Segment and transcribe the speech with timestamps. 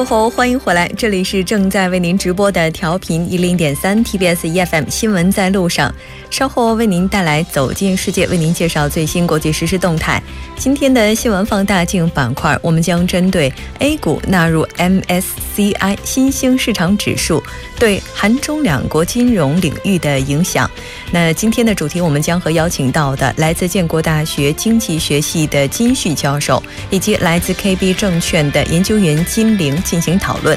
[0.00, 5.94] 过后，欢迎回来，这里是正在为您直播的调频一零点三 TBS EFM 新闻在路上。
[6.30, 10.22] 稍后为您带来走进世界，为您介绍最新国际实时动态。
[10.56, 17.42] 今天的新闻放大镜板块，我们将针对 A 股纳入 MSCI 新兴市场指数
[17.78, 20.70] 对韩中两国金融领域的影响。
[21.10, 30.56] 那今天的主题，我们将和邀请到的来自建国大学经济学系的金旭教授，以及来自 KB 证券的研究员金玲进行讨论。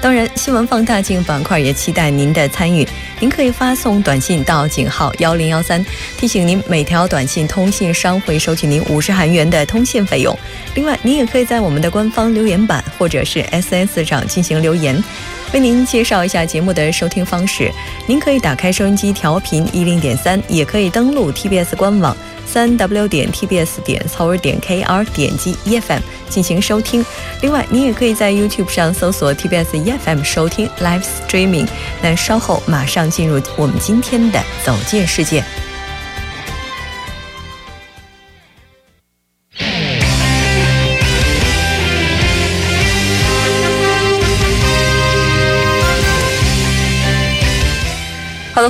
[0.00, 2.88] 当然，新闻放大镜板块也期待您的参与。
[3.18, 5.84] 您可以发送短信到井号幺零幺三，
[6.16, 10.34] 提醒您每条短信通信商会收取您五十韩元的通信费用。
[10.74, 15.04] 另外，您也可以在我们的官方留言板或者是 SNS 上进行留言。
[15.52, 17.70] 为您介绍一下节目的收听方式：
[18.06, 22.16] 您可以打开收音机调频一零点三，也可以登录 TBS 官网。
[22.52, 27.04] 三 w 点 tbs 点 c o 点 kr 点击 efm 进行收听。
[27.42, 31.68] 另外，你也可以在 YouTube 上搜索 TBS efm 收听 Live Streaming。
[32.02, 35.44] 那稍后马上进入我们今天的走进世界。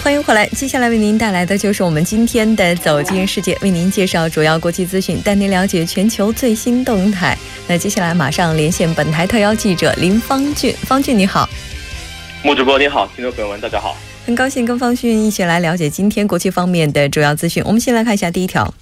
[0.03, 0.47] 欢迎回来。
[0.49, 7.37] 接下来为您带来的就是我们今天的《走进世界》，为您介绍主要国际资讯，带您了解全球最新动态。
[7.69, 10.73] 那接下来马上连线本台特邀记者林方俊。
[10.73, 11.47] 方俊，你好。
[12.43, 13.95] 穆主播，你好，听众朋友们，大家好。
[14.25, 17.63] 很高兴跟方俊一起来了解今天国际方面的主要资讯。
[17.67, 18.73] 我们先来看一下第一条。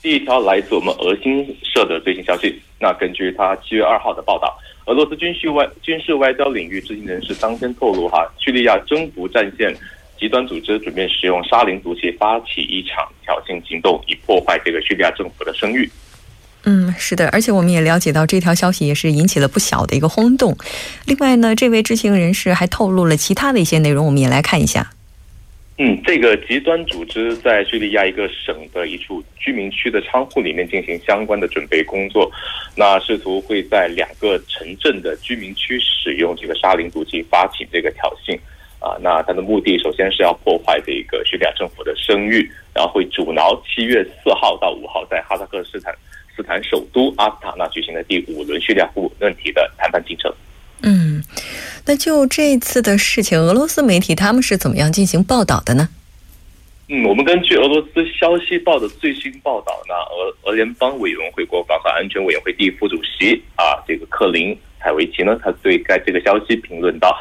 [0.00, 2.62] 第一条来自我们俄新社的最新消息。
[2.78, 4.56] 那根据他七月二号的报道，
[4.86, 9.74] 俄罗斯军事外军事外交领域知情人士当天透露，哈，叙利亚征服战线。
[10.18, 15.90] 极端组织准备使用沙林毒气发起一场挑衅行动，以破坏这个叙利亚政府的声誉。
[16.66, 20.56] 嗯，是的，而且我们也了解到这条消息也是引起了不小的一个轰动。
[21.04, 24.90] 另外呢，这位知情人士还透露了其他的一些内容，我们也来看一下。
[25.76, 32.30] 嗯，这个极端组织在叙利亚一个省的一处居民区的仓库里面进行相关的准备工作，
[32.76, 38.38] 那试图会在两个城镇的居民区使用这个沙林毒气发起这个挑衅。
[38.80, 45.94] 啊，那他的目的首先是要破坏这个叙利亚政府的声誉，然后会阻挠七月四号到五号在哈萨克斯坦
[46.36, 50.30] 斯坦首都阿斯塔纳举行的第五轮叙利亚问问题的谈判进程。
[50.82, 51.24] 嗯，
[51.86, 55.88] 那就这次的事情，俄罗斯媒体他们是怎么样进行报道的呢？
[56.90, 67.16] 嗯，我们根据俄罗斯消息报的最新报道，呢俄俄联邦委员会国防和安全委员会第一副主席啊，这个克林采维奇呢，他对该这个消息评论到。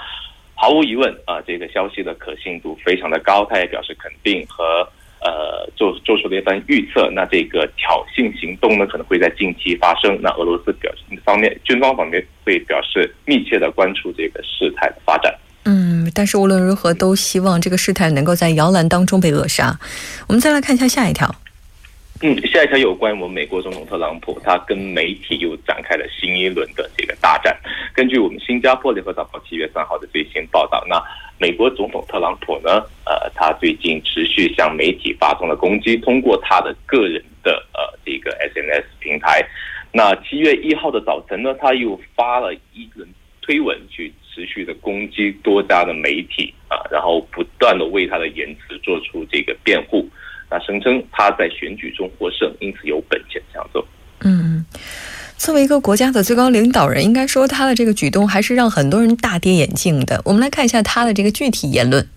[0.55, 3.45] 毫无疑问啊，这个消息的可信度非常的高。
[3.49, 4.63] 他也表示肯定和
[5.19, 7.09] 呃做做出了一番预测。
[7.11, 10.17] 那这个挑衅行动呢，可能会在近期发生。
[10.21, 15.33] 那俄罗斯表示方面，军方方面会表示密切的关注这个事态的发展。
[15.65, 19.79] 嗯，但是无论如何，都希望这个事态能够在摇篮当中被扼杀。
[20.27, 21.33] 我们再来看一下下一条。
[22.25, 27.53] 嗯，下一条有关我们美国总统特朗普，他跟媒体又展开了新一轮的这个大战。
[27.93, 30.95] 根据我们新加坡联合早报七月三号的最新报道，那
[31.37, 39.45] 美国总统特朗普呢，呃，他最近持续向媒体发送了攻击，通过他的个人的呃这个 SNS 平台。
[39.91, 43.05] 那七月一号的早晨呢，他又发了一轮
[43.41, 50.07] 推文，去持续的攻击多家的媒体啊，然后不断的为他的言辞做出这个辩护。
[50.53, 53.83] 他声称他在选举中获胜，因此有本钱这样做。
[54.21, 54.63] 嗯，
[55.35, 60.21] 作为一个国家的最高领导人，应该说他的这个举动还是让很多人大跌眼镜的。
[60.23, 62.07] 我们来看一下他的这个具体言论。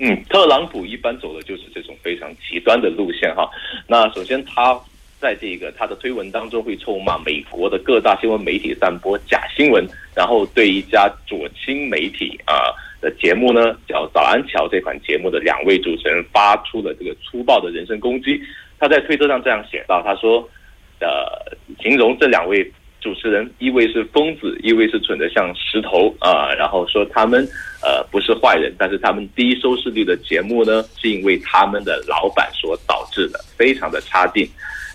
[0.00, 3.48] 嗯，特朗普一般走的就是这种非常极端的路线哈。
[3.86, 4.76] 那首先他
[5.20, 9.86] 在这个他的推文当中会臭骂美国的各大新闻媒体散播假新闻，
[10.16, 12.74] 然后对一家左倾媒体啊。
[13.12, 18.40] 节目呢，叫《早安桥》这款节目的两位主持人发出了这个粗暴的人身攻击。
[18.78, 20.46] 他在推特上这样写道：“他说，
[21.00, 21.08] 呃，
[21.82, 22.70] 形容这两位
[23.00, 26.52] 主持人，一位是疯子，一位是蠢的像石头啊。
[26.52, 27.42] 然后说他们
[27.82, 34.46] 呃不是坏人，但是他们低收视率的节目呢，是因为他们的老板所导致的，非常的差劲。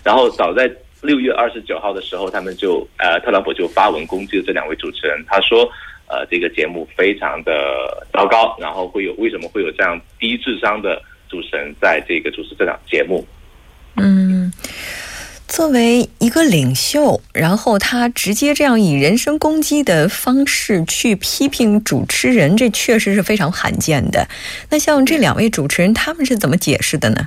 [0.04, 0.70] 然后早在
[1.02, 5.68] 六月二十九号的时候，他们就呃特朗普就发文攻击了这两位主持人，他说。”
[6.12, 13.26] 呃，这个节目非常的糟糕，然后会有为什么会有这样低智商的主持人在这个主持这档节目？
[13.96, 14.52] 嗯，
[15.48, 24.28] 作为一个领袖，然后他直接这样以人身攻击的方式去批评主持人，这确实是非常罕见的。
[24.68, 27.26] 那像这两位主持人，他们是怎么解释的呢？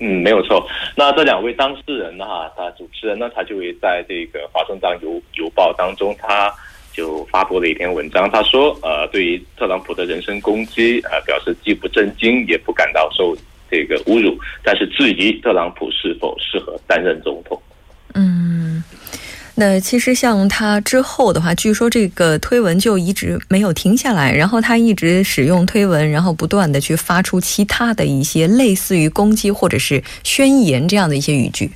[0.00, 0.68] 嗯，没有错。
[0.94, 2.26] 那这两位当事人呢？
[2.26, 6.54] 哈，他主持人呢，他就会在这个《华盛顿邮邮报》当中，他。
[6.98, 13.36] 就发布了一篇文章，他说，呃，对于特朗普的人身攻击，呃，表示既不震惊，也不感到受
[13.70, 17.62] 这个侮辱，但是质疑特朗普是否适合担任总统。
[18.14, 18.82] 嗯，
[19.54, 31.70] 那其实像他之后的话，据说这个推文就一直没有停下来，然后他一直使用推文，然后不断的去发出其他的一些类似于攻击或者是宣言这样的一些语句。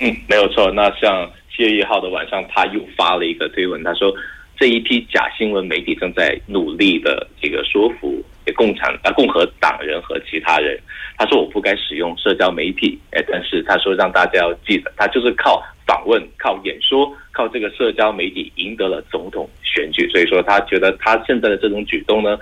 [0.00, 0.70] 嗯，没有错。
[0.72, 1.26] 那像。
[1.60, 4.10] 七月一号的晚上，他又发了一个推文，他说
[4.58, 8.24] 这一批假新闻媒体正在努力的这个说服
[8.56, 10.80] 共产啊共和党人和其他人。
[11.18, 20.08] 他说我不该使用社交媒体，哎，但是他说让大家要记得，他就是靠访问、靠演说、靠这个社交媒体赢得了总统选举。
[20.08, 22.38] 所以说，他觉得他现在的这种举动呢，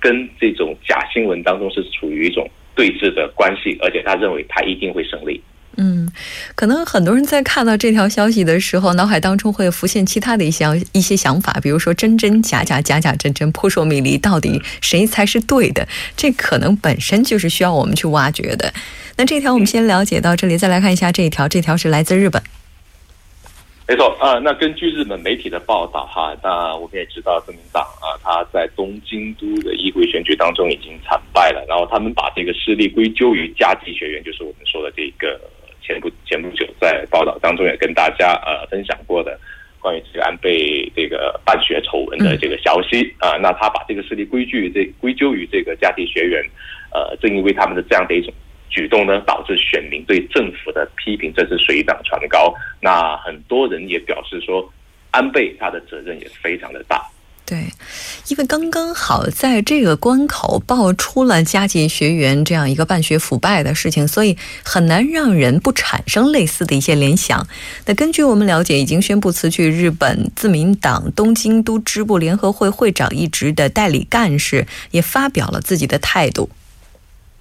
[0.00, 5.40] 跟这种假新闻当中是处于一种对峙的关系，而且他认为他一定会胜利。
[5.78, 6.10] 嗯，
[6.54, 15.86] 可能很多人在看到这条消息的时候，脑海当中会浮现其他的一些一些想法，比如说真真假假，假假真真，扑朔迷离，到底谁才是对的？
[16.16, 18.72] 这可能本身就是需要我们去挖掘的。
[19.18, 22.42] 那这条我们先了解到这里，再来看一下这一条，这条是来自日本。
[23.86, 35.38] 没错啊，那根据日本媒体的报道哈，那我们也知道自民党啊，他在东京都的议会选举当中已经惨败了，然后他们把这个失利归咎于加计学院，就是我们说的这个。
[35.86, 39.38] 前不前不久，在报道当中也跟大家呃分享过的
[39.78, 46.42] 关于这个安倍这个办学丑闻的这个消息啊，那他把这个事例归咎于这归咎于这个家庭学员，
[46.92, 48.34] 呃，正因为他们的这样的一种
[48.68, 52.52] 举动呢，导致选民对政府的批评真是水涨船高。
[52.80, 54.68] 那很多人也表示说，
[55.12, 57.00] 安倍他的责任也非常的大。
[57.46, 57.58] 对，
[58.26, 67.46] 因为刚刚好在这个关口爆出了加计学员这样一个办学腐败的事情，所以很难让人不产生类似的一些联想。
[67.86, 76.50] 那根据我们了解，已经宣布辞去日本自民党东京都支部联合会会长一职的代理干事也发表了自己的态度。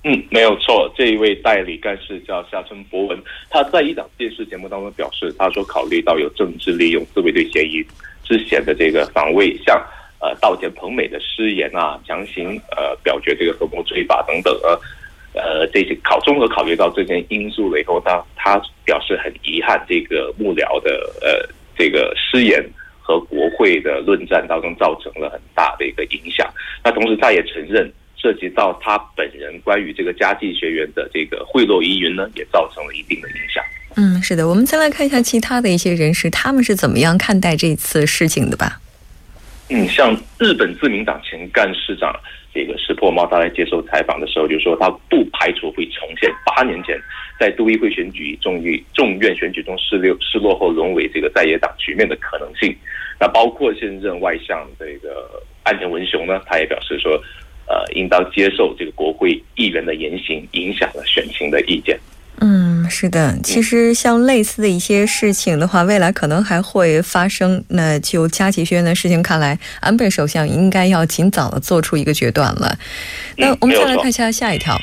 [0.04, 3.20] 嗯，没有错，这一位代理干事叫夏村博文，
[3.50, 7.84] 他在一档电视节目当中表示，他说考虑到有政治利用自卫队嫌疑。
[8.26, 9.78] 之前的这个防卫，像
[10.20, 14.80] 呃道歉彭美的失言啊，强行呃表决这个和睦追法等等呃
[15.34, 20.92] 呃这些考综合考虑到这些因素了以后，他他表示很遗憾，这个幕僚的
[21.22, 22.64] 呃这个失言
[23.02, 26.52] 和国会的论战当中造成了很大的一个影响。
[26.84, 33.64] 那同时他也承认，涉及到他本人关于这个家计学员的这个贿赂疑云呢，也造成了一定的影响。
[33.98, 38.82] 嗯，是的，我们再来看一下其他的一些人士，他们是怎么样看待这次事情的吧？
[39.70, 42.14] 嗯，像日本自民党前干事长
[42.54, 47.00] 这个石破茂，他来接受采访的时候就说，他不排除会重现八年前
[47.40, 52.76] 在都议会选举、众议众院选举中失落失落后沦为这个在野党局面的可能性。
[53.20, 57.14] 那包括现任外相这个岸田文雄呢，他也表示说，
[57.66, 61.98] 呃，应当接受这个国会议员的言行影响了选情的意见。
[62.42, 67.64] 嗯，是的，其实像类似的一些事情的话，未来可能还会发生。
[67.70, 72.78] 那就加急学院的事情看来，安倍首相应该要尽早的做出一个决断了。
[73.38, 74.78] 那我们再来看一下下一条。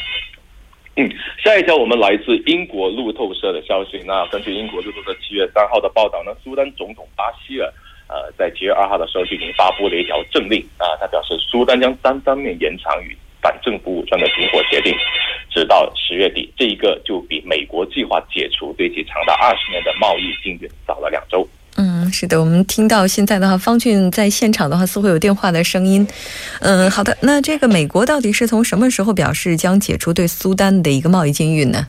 [0.96, 1.08] 嗯，
[1.44, 4.02] 下一条我们来自英国路透社的消息。
[4.06, 7.66] 那根据英国路透社七月三号的报道呢，苏丹总统巴希尔
[8.08, 13.16] 呃在七月二号的时候就已经发布了一条政令啊，他表示苏丹将单方面延长与。
[13.42, 14.94] 反政府武装的停火协定，
[15.50, 21.46] 直到十月底，这一个就比美国计划解除对其长达二十年的贸易禁运早了两周。
[21.76, 26.06] 嗯，是的，我们听到现在的话，方俊在现场的话，似乎有电话的声音。
[26.60, 31.86] 嗯，好的，那这个美国到底是从什么时候表示将解除对苏丹的一个贸易禁运呢？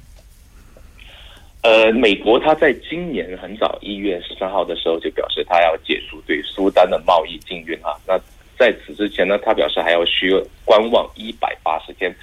[1.63, 7.91] 呃，美国它在今年很早一月十三号的时候就表示，它要解除对苏丹的贸易禁运啊。
[8.07, 8.17] 那
[8.57, 12.13] 在此之前呢，他表示还要需要观望一百八十天，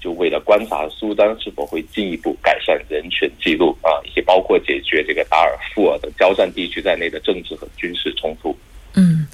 [0.00, 8.56] 就为了观察苏丹是否会进一步改善人权记录啊，以及包括解决这个达尔富尔的交战地区在内的政治和军事冲突。
[8.94, 9.26] 嗯，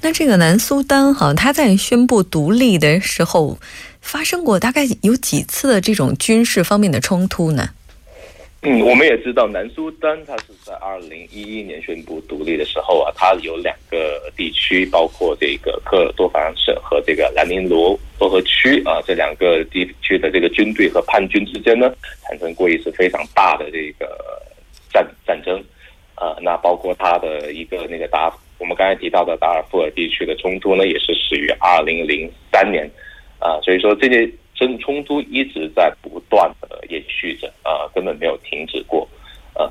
[0.00, 3.58] 那这个南苏丹哈，他在宣布独立的时候
[4.00, 7.70] 发生过大概有几次的这种军事方面的冲突呢？
[8.64, 21.92] 嗯，我们也知道南苏丹，它是在二零一一年宣布独立的时候啊，它有两个地区，包括这个科尔多凡省和这个兰宁罗综合区啊，这两个地区的这个军队和叛军之间呢，
[22.22, 24.16] 产生过一次非常大的这个
[24.92, 25.58] 战战争，
[26.14, 32.88] 啊，那包括它的一个那个达，我们刚才提到的达尔富尔地区的冲突呢，也是始于二零零三年，
[33.40, 34.32] 啊，所以说这些。
[34.62, 39.08] 跟冲突一直在不断的延续着，啊，根本没有停止过，
[39.54, 39.68] 呃，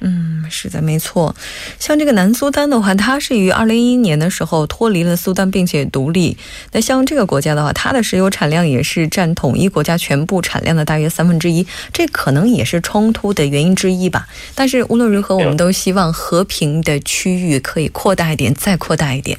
[0.00, 1.36] 嗯，是的，没错。
[1.78, 6.38] 像这个南苏丹的话，它是于二零一一年的时候脱离了苏丹，并且独立。
[6.72, 14.26] 那像这个国家的话，它的石油产量也是占统一国家全部产量的大约三分之一，这可能也是冲突的原因之一吧。
[14.54, 19.38] 但是无论如何，我们都希望和平的区域可以扩大一点，再扩大一点。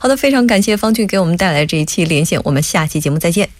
[0.00, 3.59] 好的，非常感谢方俊给我们带来这一期连线，我们下期节目再见。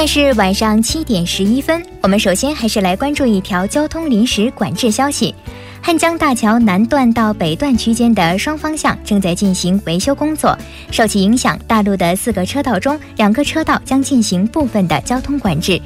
[0.00, 5.34] 现在是晚上七点十一分，我们首先还是来关注一条交通临时管制消息：
[5.82, 10.56] 汉江大桥南段到北段区间的双方向正在进行维修工作，
[10.90, 15.78] 受其影响，大路的四个车道中两个车道将进行部分的交通管制。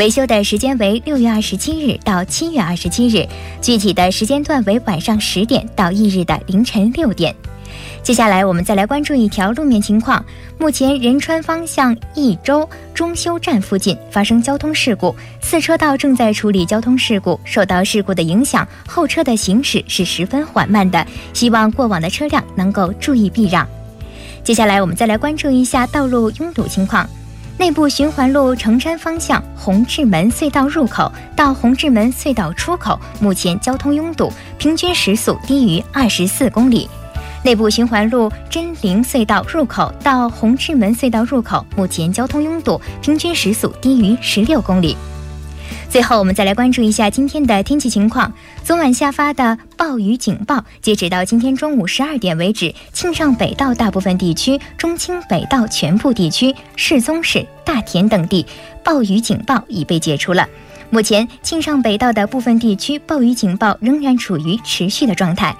[0.00, 3.24] 维修的时间为六月二十七日到七月二十七日，
[3.62, 7.32] 具体的时间段为晚上十点到翌日的凌晨六点。
[8.02, 10.24] 接下来，我们再来关注一条路面情况。
[10.58, 17.38] 目前，仁川方向益州中修站附近发生交通事故，四车道正在处理交通事故。
[17.44, 23.68] 受到事故的影响，后车的行驶是十分缓慢的，希望过往的车辆能够注意避让。
[24.42, 27.08] 接下来，我们再来关注一下道路拥堵情况。
[27.58, 36.88] 内部循环路城山方向红志门隧道入口到红志门隧道出口，目前交通拥堵，平均时速低于二十四公里。
[37.42, 44.94] 内部循环路真灵隧道入口到红志门隧道入口，目前交通拥堵，平均时速低于十六公里。
[45.88, 48.30] 最后，我们再来关注一下今天的天气情况。
[48.62, 58.46] 昨晚下发的暴雨警报，截止到今天中午十二点为止，庆尚北道大部分地区、中清北道全部地区、世宗市、大田等地
[58.84, 60.46] 暴雨警报已被解除了。
[60.90, 65.56] 目前，庆尚北道的部分地区暴雨警报仍然处于持续的状态。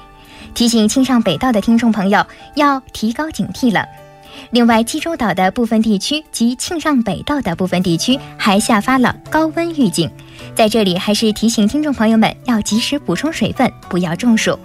[0.55, 3.85] 提醒庆尚北道的听众朋友要提高警惕了。
[4.51, 10.11] 另外，济州岛的部分地区及庆尚北道的部分地区还下发了高温预警。
[10.55, 14.59] 在这里，还是提醒听众朋友们要及时补充水分，不要中暑。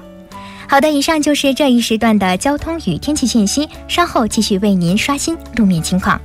[0.67, 3.69] 好的，以上就是这一时段的交通与天气信息。
[3.87, 6.19] 稍后继续为您刷新路面情况。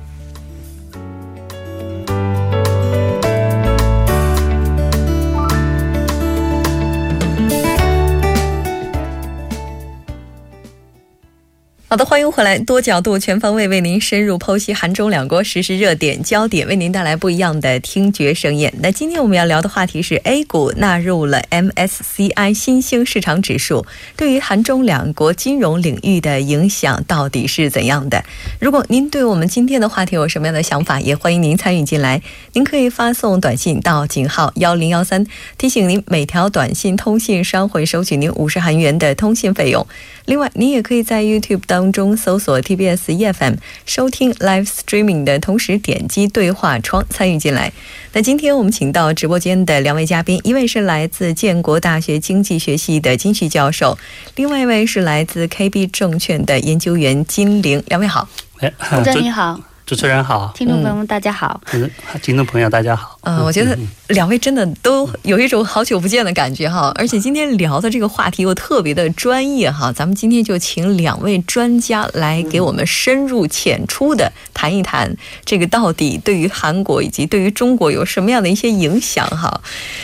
[11.91, 18.73] 好的，欢迎回来，多角度、全方位为您深入剖析韩中两国实时热点焦点，为您带来不一样的听觉盛宴。
[18.79, 28.23] 那今天我们要聊的话题是 A 股纳入了 MSCI 新兴市场指数，对于韩中两国金融领域的影响到底是怎样的？
[28.61, 32.21] 如果您对我们今天的话题有什么样的想法，也欢迎您参与进来。
[32.53, 39.85] 您可以发送短信到井号幺零幺三，提醒您每条短信通信商会收取您五十韩元的通信费用。
[40.25, 47.71] 另外，你也可以在 YouTube 当中搜索 TBS EFM 收听 Live Streaming 的同时，点击对话窗参与进来。
[48.13, 53.97] 那今天我们请到直播间的两位嘉宾，一位是来自建国大学经济学系的金旭教授，
[54.35, 57.83] 另外一位是来自 KB 证券的研究员金玲。
[57.87, 58.27] 两位好，
[58.59, 59.59] 哎，主持人你好。
[59.91, 63.19] 主持人好，听众朋友们大家好，嗯，听众朋友大家好。
[63.23, 79.59] 嗯，我觉得两位真的都有一种好久不见的感觉哈，而且今天聊的这个话题又特别的专业哈，咱们今天就请两位专家来给我们深入浅出的谈一谈这个到底对于韩国以及对于中国有什么样的一些影响哈。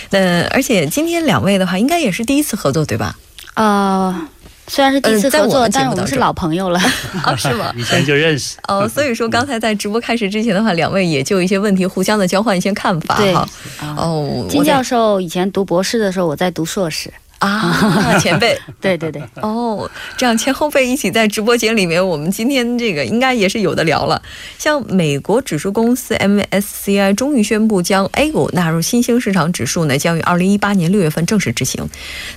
[0.09, 3.15] 嗯，而且今天两位的话应该也是第一次合作对吧？
[3.53, 4.27] 啊。
[4.67, 6.79] 虽然是第一次合作，但是我们是老朋友了，
[7.25, 7.73] 哦，是吗？
[7.77, 13.47] 以前就认识哦，所以说刚才在直播开始之前的话，两位也就一些问题互相的交换一些看法哈。
[13.95, 17.11] 哦，金教授以前读博士的时候，我在读硕士。
[17.39, 24.21] 啊，前辈， 对对对，哦，这样前后辈一起在直播间里面，我们今天这个应该也是有的聊了。
[24.57, 31.87] 像美国指数公司 MSCI 终于宣布将 A 股纳入新兴市场指数呢，将于二零一八年六月份正式执行。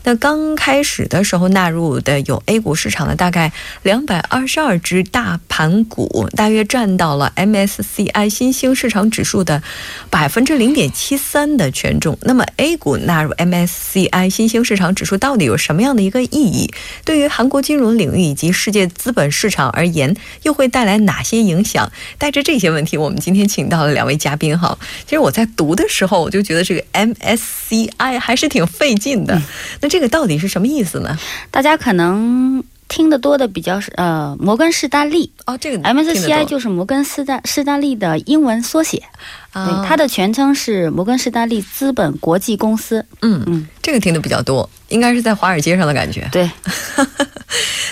[0.05, 3.53] 那刚开始的时候纳入的有 A 股市场的大概
[3.83, 9.63] 两百二十二只大盘股，大约占到了 MSCI 新兴市场指数的
[10.11, 12.19] 百分之零点七三的权重。
[12.23, 16.71] 那么 A 股纳入 MSCI 新兴市场场指数到底有什么样的一个意义？
[17.05, 21.91] 对于韩国金融领域以及世界资本市场而言，又会带来哪些影响？
[22.19, 24.77] 带着这些问题，我们今天请到了两位嘉宾哈。
[25.07, 29.41] 其实我在读的时候，我就觉得这个 MSCI 还是挺费劲的。
[29.81, 31.17] 那这个到底是什么意思呢？
[31.51, 32.63] 大家可能。
[32.91, 39.05] 听得多的比较是呃摩根士丹利哦，这个 MSCI 就是摩根士丹士丹利的英文缩写，
[39.53, 43.05] 对，它的全称是摩根士丹利资本国际公司。
[43.23, 46.29] 嗯嗯，这个听的比较多，应该是在华尔街上的感觉。
[46.31, 46.49] 对。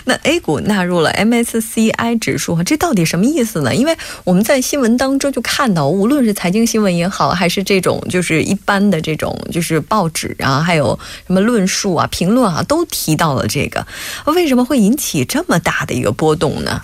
[0.05, 3.75] 那 A 股纳入了 MSCI 指数，这到底什么意思呢？
[3.75, 13.87] 因为我们在新闻当中就看到，无论是财经新闻也好，还是这种就是一般的这种就是报纸啊，还有什么论述啊、评论啊，都提到了这个，
[14.27, 16.81] 为什么会引起这么大的一个波动呢？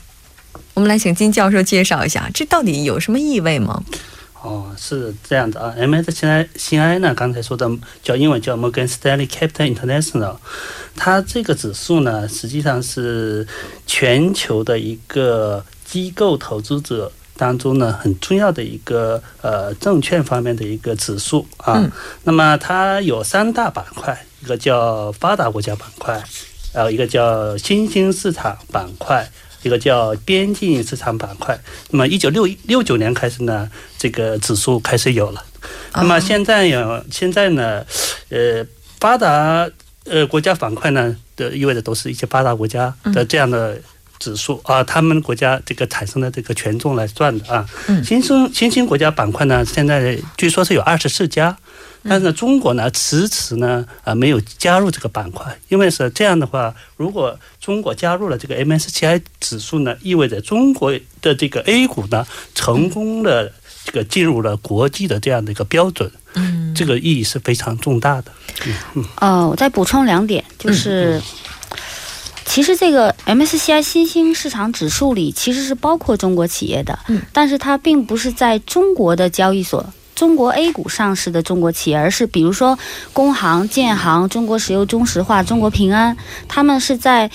[0.75, 3.83] 我们来请金教授介绍一下，这到底有什么意味吗？
[4.45, 7.67] 哦，是这样的啊，MSCI 新 I 呢，刚才说的
[8.03, 10.37] 叫英文叫 Morgan Stanley Capital International，
[10.95, 13.49] 它这个指数呢，实际上是
[13.87, 21.91] 全球的一个机构投资者当中呢很重要的一个呃证券方面的一个指数啊。
[22.25, 26.23] 那么它有三大板块，一个叫发达国家板块，
[26.75, 29.27] 呃，一个叫新兴市场板块。
[29.65, 31.59] 一个叫边境市场板块，
[31.91, 33.69] 那么一九六六九年开始呢，
[33.99, 35.45] 这个指数开始有了。
[35.95, 37.85] 那么现在有现在呢，
[38.29, 38.65] 呃，
[39.01, 39.69] 发达
[40.05, 43.81] 呃国家板块呢的意味着都是一些发达国家的这样的
[44.25, 47.67] 指数啊，他们国家这个产生的这个权重来算的啊。
[48.03, 51.55] 新生新兴国家板块呢，现在据说是有二十四家。
[52.07, 63.51] 但是中国呢，迟迟呢，啊，没有加入这个板块，因为是这样的话，如果中国加入了这个 MSCI 指数呢，意味着中国的这个 A 股呢，成功的
[63.87, 68.31] 这个进入了国际的这样的一个标准，嗯，这个意义是非常重大的。
[68.95, 71.19] 嗯，哦，我再补充两点，就是，
[72.55, 79.85] 其实这个 MSCI 新兴市场指数里其实是包括中国企业的，嗯，但是它并不是在中国的交易所。
[80.15, 82.79] 中国 A 股上市的中国企业，而是比如说
[83.13, 87.29] 工行、建行、中国石油、中石化、中国平安，他们是在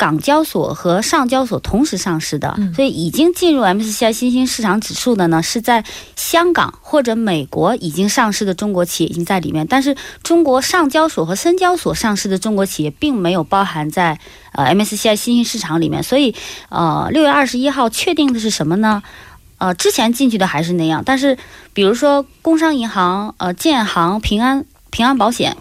[0.00, 5.84] 港交所和上交所同时上市的，所以已经进入 MSCI 新兴市场指数的呢，是在
[6.16, 14.18] 香港或者美国已经上市的中国企业已经在里面，但是中国上交所和深交所上市的中国企业并没有包含在
[14.52, 16.34] 呃 MSCI 新兴市场里面，所以
[16.70, 19.02] 呃六月二十一号确定的是什么呢？
[19.58, 21.36] 呃，之前进去的还是那样，但是
[21.74, 25.54] 比如说工商银行、呃建行、平安、平安保险，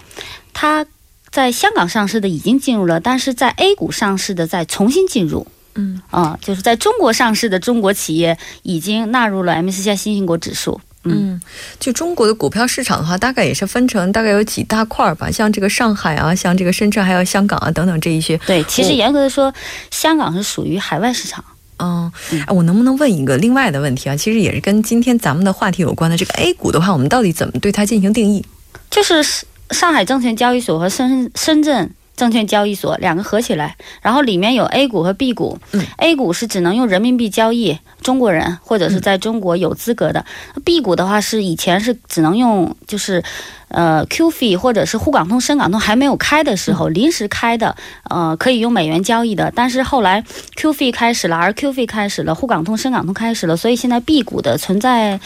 [0.54, 0.86] 它
[1.32, 5.48] 在香港上市的已经进入了，但是在 A 股上市的再重新进入。
[5.76, 10.82] 嗯，啊，就是在中国上市的中国企业已经纳入了 MSCI 新兴国指数。
[11.04, 11.39] 嗯，
[11.80, 18.38] 就中国的股票市场的话，大概也是分成大概有几大块儿吧，像这个上海啊，像这个深圳，还有香港啊等等这一些。
[18.46, 19.54] 对，其实严格的说，
[19.92, 21.46] 香港是属于海外市场。
[21.78, 22.12] 嗯，
[22.46, 24.15] 哎，我能不能问一个另外的问题啊？
[24.18, 26.18] 其实也是跟今天咱们的话题有关的。
[26.18, 28.46] 这个 A 股的话，我们到底怎么对它进行定义？
[28.92, 29.24] 就是
[29.71, 35.58] 上海证券交易所和深深圳证券交易所两个合起来，然后里面有 A 股和 B 股。
[35.71, 40.25] 嗯，A 股是只能用人民币交易，中国人或者是在中国有资格的。
[40.65, 43.23] B 股的话是以前是只能用，就是。
[43.69, 47.75] 呃，QF 或者是沪港通、深港通还没有开的时候，临时开的，
[48.10, 49.51] 呃，可以用美元交易的。
[49.55, 50.23] 但是后来
[50.55, 55.19] QF 开始了，而 QF 开始了，沪港通、深港通开始了，所以现在 B 股的存在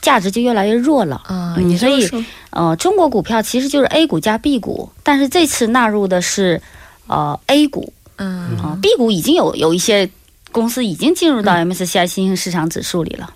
[0.00, 1.20] 价值就越来越弱了。
[1.26, 6.60] 啊，所以，呃，中国股票其实就是 A 股加 B 股，但是这次纳入的是
[7.06, 7.92] 呃 A 股。
[8.16, 10.10] 嗯，啊，B 股已经有有一些
[10.52, 13.30] 公司已经进入到 MSCI 新兴市场指数里了。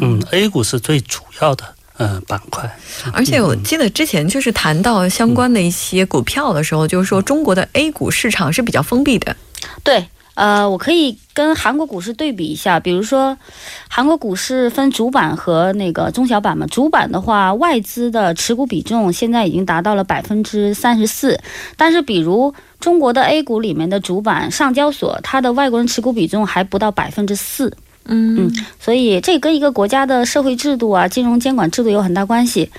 [0.00, 1.64] 嗯，A 股是最主要的。
[1.98, 2.70] 嗯，板块。
[3.12, 9.36] 而且我记得之前就是谈到相关的一些股票的时候，就是说中国的 A 股市场是比较封闭的。
[9.82, 13.36] 对，呃，我可以跟韩国股市对比一下，比如说
[13.88, 16.66] 韩国股市分主板和那个中小板嘛。
[16.68, 21.40] 主板的话，外资的持股比重现在已经达到了百分之三十四，
[21.76, 27.76] 但是比如中国的 A 股里面的主板上交所，它的外国人持股比重还不到百分之四。
[28.08, 32.70] 嗯，所以这跟一个国家的社会制度啊、金融监管制度有很大关系。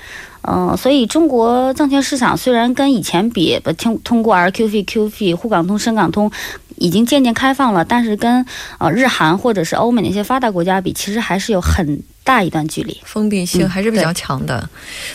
[0.41, 6.31] 嗯，所以中国证券市场虽然跟以前比，不通通过 RQF、QF、沪港通、深港通
[6.77, 8.45] 已经渐渐开放了，但是跟
[8.79, 12.01] 呃日韩或者是欧美那些发达国家比，其实还是有很。
[12.29, 14.69] 大一段距离，封闭性还是比较强的。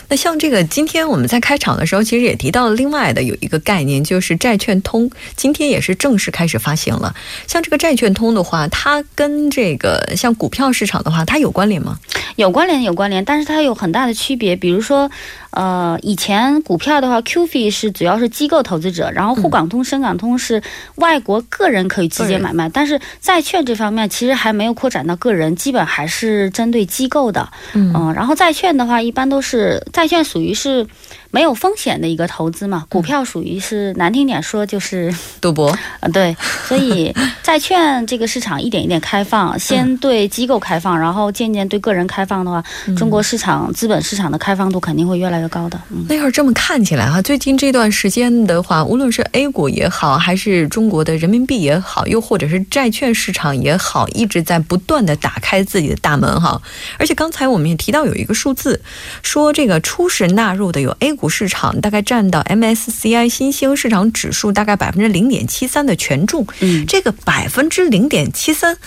[0.09, 7.15] 那像这个，今天我们在开场的时候，其实也提到了另外的有一个概念，就是债券通，今天也是正式开始发行了。
[7.47, 11.97] 像这个债券通的话，它跟这个像股票市场的话，它有关联吗？
[12.35, 14.53] 有关联，有关联，但是它有很大的区别。
[14.53, 15.09] 比如说，
[15.51, 20.61] 呃，以前股票的话，QF 是主要是机构投资者，然后沪港通、深港通是
[20.95, 22.67] 外国个人可以直接买卖。
[22.67, 27.49] 但是债券这方面其实还没有扩展到个人，基本还是针对机构的。
[27.73, 30.85] 嗯，然后债券的话，一般都是债券属于是。
[31.35, 35.67] 没有风险的一个投资嘛，股票属于是难听点说就是赌博
[35.99, 36.33] 啊， 对，
[36.65, 42.63] 所以 债券这个市场一点一点开放，先对机构开放，然后渐渐对个人开放的话，
[42.95, 45.77] 中国市场资本市场的开放度肯定会越来越高的。
[46.07, 56.61] 那要是这么看起来哈，最近这段时间的话，无论是 A 股也好，还是中国的人民币也好，又或者是债券市场也好，一直在不断的打开自己的大门哈。
[56.97, 58.81] 而且刚才我们也提到有一个数字，
[59.21, 61.24] 说这个初始纳入的有 A 股。
[61.27, 68.77] 市场大概占到 MSCI 新兴市场指数大概百分之零点七三的权重，嗯，这个百分之零点七三，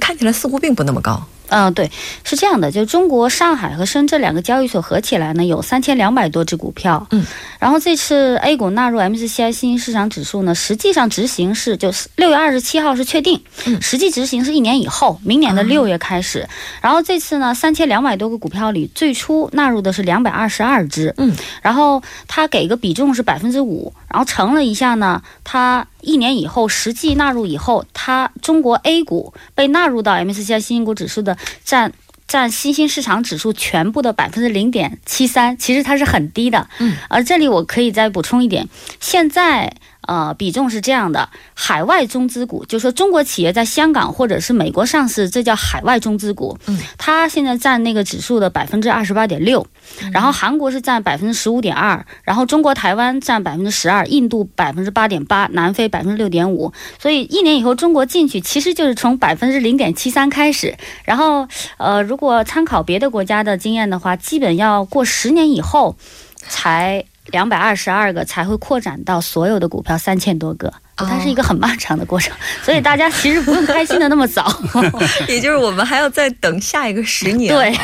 [0.00, 1.26] 看起来似乎并不那么高。
[1.48, 1.90] 嗯，对，
[2.24, 7.06] 是这样的，就中国上海和深圳两个交易所合起来呢，有三千两百多只股票。
[7.10, 7.24] 嗯，
[7.58, 13.42] 然后这次 A 股纳入 MSCI 新兴市场指数呢，实际上执行是就是六月二十七号是确定，
[13.80, 16.48] 实际执行是一年以后，明年的六月开始。
[16.80, 21.14] 然后这次呢，三千两百多个股票里，最初纳入的是两百二十二只。
[21.18, 25.86] 嗯，然后它给个比重是百分之五，然后乘了一下呢，它。
[26.02, 31.92] 一年以后，实际纳入以后，它中国 A 股被纳入到 MSCI 新兴股指数的占
[32.28, 36.68] 占新兴市场指数全部的百分之零点七三，其实它是很低的。
[36.78, 38.68] 嗯，而这里我可以再补充一点，
[39.00, 39.74] 现在。
[40.06, 46.58] 呃，比重是这样的：海外中资股，就是说中国企业在香港或者是美国上市，这叫海外中资股。
[46.66, 49.66] 嗯，它现在占那个指数的百分之二十八点六，
[50.12, 56.72] 然后韩国是占百分之十五点二，然后中国台湾占百分之十二，印度百分之八点八，南非百分之六点五。
[56.98, 60.76] 所以一年以后中国进去，其实就是从百分之零点七三开始。
[61.04, 61.46] 然后，
[61.78, 65.96] 呃，如果参考别的国家的经验的话，基本要过十年以后
[66.36, 67.04] 才。
[67.26, 70.72] 两百二十二个才会扩展到所有的股票三千多个。
[71.08, 72.34] 它是一个很漫长的过程，
[72.64, 74.60] 所以大家其实不用开心的那么早，
[75.28, 77.54] 也就是我们还要再等下一个十年。
[77.54, 77.76] 对，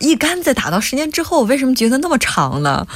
[0.00, 2.86] 一竿子打到十年之后，为什么觉得那么长呢？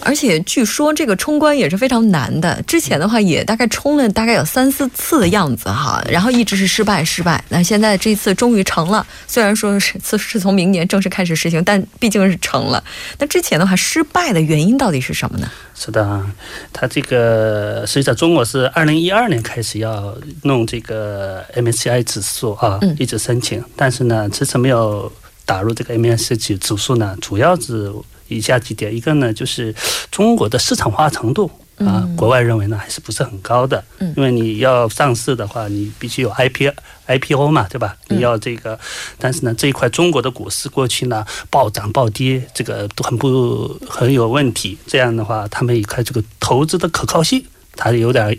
[0.00, 7.42] 而且据说这个冲关也是非常难的，之前的话也大概冲了大概有三四次的样子哈，然后一直是失败失败。
[7.48, 12.82] 那现在这次终于成了，虽然说是是是从明年正式开始实行，但毕竟是成了。
[13.18, 15.48] 那之前的话失败的原因到底是什么呢？
[15.74, 16.02] 是的。
[16.04, 16.26] 啊，
[16.72, 25.10] 它这个实际上中国是二零一二年开始要弄这个 MSCI 指数啊，一直申请，但是呢，迟迟没有
[25.44, 27.92] 打入这个 MSCI 指数呢，主要是
[28.28, 29.74] 以下几点，一个呢就是
[30.10, 31.50] 中国的市场化程度。
[31.86, 33.82] 啊，国外认为呢还是不是很高的，
[34.16, 36.70] 因为你要上市的话，你必须有 I P
[37.06, 37.96] I P O 嘛，对吧？
[38.08, 38.78] 你要这个，
[39.18, 44.78] 但是呢，这一块中国的股市过去呢暴涨暴跌，这个都很不很有问题。
[44.86, 47.44] 这样的话，他们一看这个投资的可靠性，
[47.76, 48.38] 他有点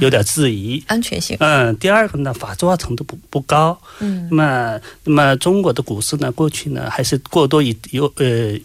[0.00, 1.36] 有点质疑安全性。
[1.40, 3.78] 嗯，第二个呢，法制化程度不不高。
[4.00, 8.58] 嗯，那么那么中国的股市呢，过去呢还是过多以有呃。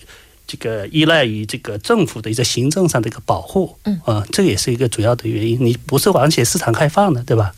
[0.48, 5.58] 这个依赖于这个政府的一个行政上的一个保护，嗯啊，这个也是一个主要的原因。
[5.60, 7.54] 你不是完全市场开放的，对吧？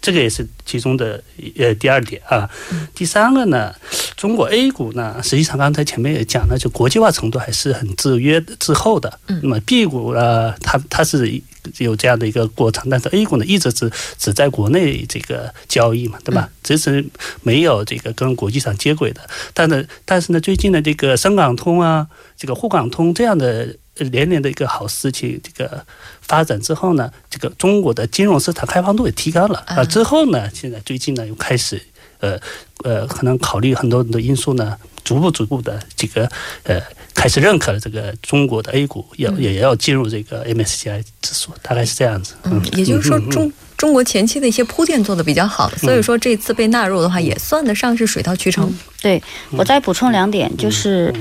[0.00, 1.22] 这个也是其中的
[1.58, 2.48] 呃第二点啊。
[2.94, 3.74] 第三个呢，
[4.16, 9.18] 中国 A 股呢，实际上刚才前面也讲了，就国际化程度还是很制约滞后的。
[9.26, 11.42] 那么 B 股呢，它它是。
[11.78, 16.48] 有这样的一个过程，但是 A 股呢一直只只在国内这个交易嘛，对吧？
[16.62, 17.04] 只是
[17.42, 19.20] 没有这个跟国际上接轨的。
[19.52, 25.84] 但是但是呢，最近的这个深港通啊，这个沪港通这样的连连的一个好事情，这个
[26.20, 29.84] 发展之后呢，这个中国的金融市场开放度也提高了啊。
[29.84, 31.82] 之后呢，现在最近呢又开始
[32.20, 32.38] 呃
[32.84, 34.76] 呃，可能考虑很多的因素呢。
[35.02, 36.28] 逐步逐步的这个
[36.62, 36.78] 呃
[37.14, 42.34] 开始认可了这个中国的 A 股要也要进入这个 MSCI 指数，大概是这样子。
[42.44, 48.72] 嗯，也就是说中中国前期的一些铺垫做的比较好，所以说这次被纳入的话也算得上是水到渠成。
[49.00, 49.20] 对
[49.52, 51.12] 我再补充两点，就是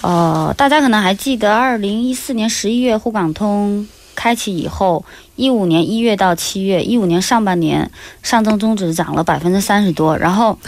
[0.00, 5.04] 呃大家可能还记得，二零一四年十一月沪港通开启以后，
[5.36, 7.90] 一五年一月到七月，一五年上半年
[8.22, 10.58] 上证综指涨了百分之三十多，然后。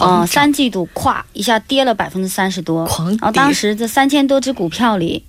[0.00, 5.22] 嗯，三季度咵一下跌了百分之三十多，然后当时这三千多只股票里，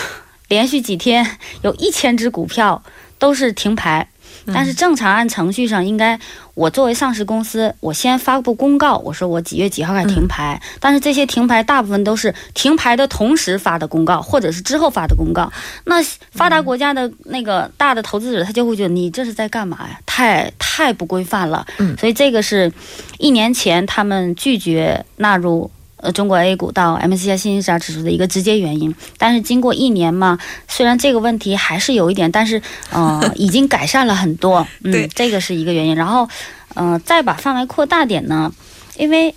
[0.48, 2.82] 连续几天有一千只股票
[3.18, 4.10] 都是停牌，
[4.46, 6.18] 但是正常按程序上应该，
[6.54, 10.60] 我作为上市公司，我先发布公告，我说我几月几号开始停牌。
[10.80, 15.52] 但是这些停牌大部分都是停牌的同时发的公告，或者是之后发的公告。
[15.84, 19.98] 那发达国家的那个大的投资者，他就会觉得你这是在干嘛呀？
[20.06, 21.66] 太太不规范了。
[21.78, 22.72] 嗯，所以这个是
[23.18, 25.70] 一年前他们拒绝纳入。
[25.98, 34.66] 呃，中国 A 股到 MSCI 新兴市场指数的一个直接原因，但是经过一年嘛，虽然这个问题还是有一点，但是呃， 已经改善了很多。
[34.84, 35.96] 嗯，这个是一个原因。
[35.96, 36.28] 然后，
[36.74, 38.52] 嗯，再把范围扩大点呢，
[38.98, 39.34] 因为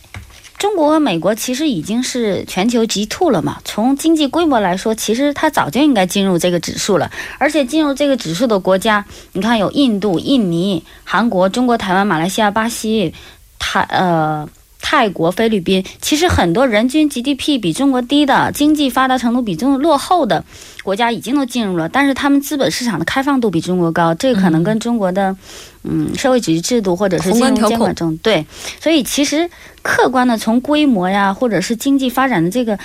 [0.57, 7.09] 中国和美国其实已经是全球 G two 了嘛，从经济规模来说，其实它早就应该进入这个指数了。
[7.37, 13.13] 而且进入这个指数的国家，你看有印度、印尼、韩国、中国台湾、马来西亚、巴西、
[13.57, 14.45] 台呃。
[14.81, 20.43] 泰国、菲律宾，其实很多人均 GDP 比中国低的，经济发达程度比中国落后的。
[20.81, 25.35] 国家已经都进入了，但是他们资本市场的开放度比中国高，这个可能跟中国的，
[25.83, 28.45] 嗯，社会主义制度或者是金融监管中对，
[28.81, 29.49] 所以其实
[29.81, 32.77] 客观的从规模呀，或者是经济发展的这个，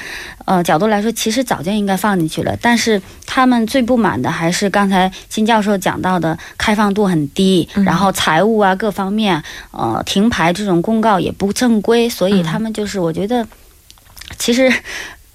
[0.45, 2.57] 呃角度来说，其实早就应该放进去了。
[2.63, 13.47] 但是他们最不满的还是刚才金教授讲到的开放度很低，然后财务啊各方面，呃停牌这种公告也不正规，所以他们就是我觉得，
[14.39, 14.73] 其实。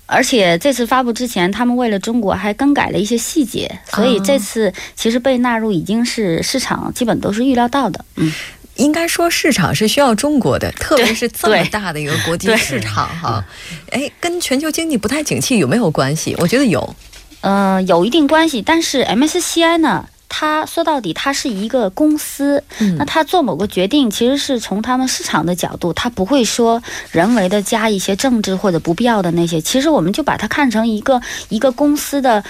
[0.10, 8.04] 而且这次发布之前，他们为了中国还更改了一些细节，所以这次其实被纳入已经是市场基本都是预料到的。
[8.16, 8.34] 嗯，
[8.78, 13.46] 应该说市场是需要中国的，特别是这么大的一个国际市场哈。
[13.92, 16.36] 哎，跟全球经济不太景气有没有关系？
[16.40, 16.96] 我觉得有，
[17.42, 18.62] 呃，有一定关系。
[18.62, 20.08] 但是 MSCI 呢？
[20.30, 22.64] 他说到底，他是一个公司，
[22.98, 29.60] 那他做某个决定，其实是从他们市场的角度，他不会说人为的加一些政治或者不必要的那些。
[29.60, 32.44] 其实我们就把它看成一个一个公司的，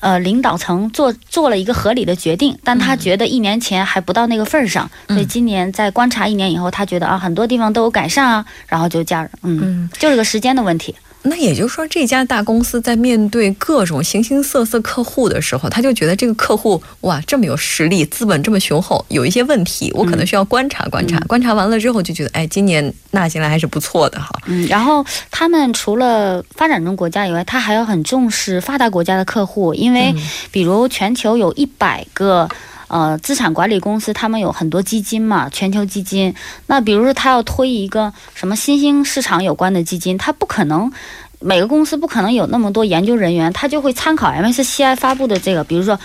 [0.00, 10.94] 呃，领导层做做了一个合理的决定，但他觉得一年前还不到那个份儿上，所以今年在观察一年以后，他觉得啊，很多地方都有改善啊，然后就加，嗯，就是个时间的问题。
[11.28, 21.18] 那也就是说，这家大公司在面对各种形形色色客户的时候，他就觉得这个客户哇这么有实力，资本这么雄厚，有一些问题，我可能需要观察观察。
[21.26, 24.30] 观察完了之后，就觉得哎，今年纳进来还是不错的哈。
[24.46, 30.14] 嗯，然后他们除了发展中国家以外，他还要很重视发达国家的客户，因为
[30.50, 32.48] 比如全球有一百个
[32.88, 36.34] 呃资产管理公司，他们有很多基金嘛，全球基金。
[36.66, 40.92] 那比如说他要推一个什么新兴市场有关的基金，他不可能。
[41.38, 46.00] 每个公司不可能有那么多研究人员，他就会参考 MSCI 发布的这个，比如说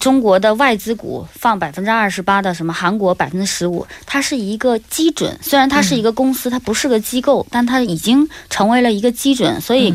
[0.00, 5.38] 中国的外资股放百分之二十八的，什么韩国百分之十五，它是一个基准。
[5.40, 9.60] 虽然它是一个公司，它不是个机构，但它已经成为了一个基准。
[9.60, 9.94] 所以，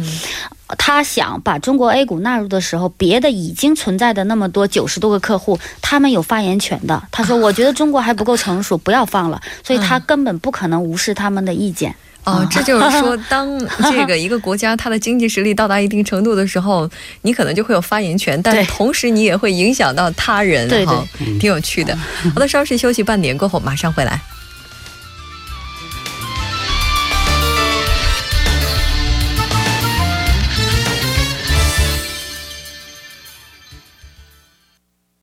[0.77, 7.01] 他想把中国 A 股纳入的时候，别的已经存在的那么多九十多个客户，他们有发言权的。
[7.11, 9.41] 他说：“我觉得中国还不够成熟，不要放了。
[9.65, 11.95] ”所以，他根本不可能无视他们的意见。
[12.25, 13.57] 哦，这就是说， 当
[13.89, 16.87] 这个一个国家它的经济实力到达一定程度的时候，
[17.21, 20.95] 你可能就会有发言权，但同时你也会影响到他人，对对，
[21.39, 21.97] 挺有趣的。
[22.33, 24.19] 好的，稍事休息，半点过后马上回来。